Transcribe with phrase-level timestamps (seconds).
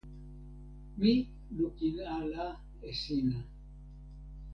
[0.99, 1.13] mi
[1.55, 2.45] lukin ala
[2.87, 3.39] e sina.